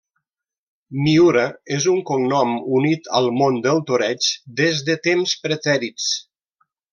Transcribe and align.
Miura 1.07 1.43
és 1.75 1.85
un 1.91 1.99
cognom 2.07 2.55
unit 2.79 3.11
al 3.19 3.29
món 3.43 3.59
del 3.67 3.83
toreig 3.91 4.31
des 4.63 4.83
de 4.89 4.97
temps 5.11 5.37
pretèrits. 5.45 6.11